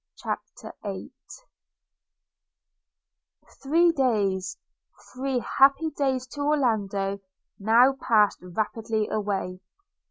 [0.17, 1.11] CHAPTER VIII
[3.61, 4.57] THREE days,
[5.13, 7.19] three happy days to Orlando,
[7.59, 9.59] now passed rapidly away.